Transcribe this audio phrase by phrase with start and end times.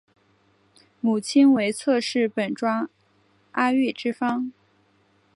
[0.99, 2.89] 母亲为侧室本庄
[3.51, 4.51] 阿玉之方。